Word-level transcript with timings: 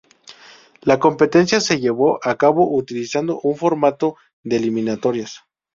La 0.81 0.97
competencia 0.97 1.59
se 1.59 1.79
llevó 1.79 2.19
a 2.23 2.33
cabo 2.35 2.75
utilizando 2.75 3.39
un 3.43 3.55
formato 3.55 4.15
de 4.43 4.55
eliminatorias. 4.57 5.41